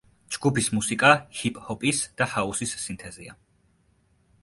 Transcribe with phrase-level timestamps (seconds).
[0.35, 3.41] ჯგუფის მუსიკა ჰიპ-ჰოპის და ჰაუსის სინთეზია.